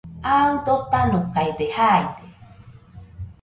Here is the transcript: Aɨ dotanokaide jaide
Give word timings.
Aɨ 0.35 0.51
dotanokaide 0.65 1.65
jaide 1.75 2.23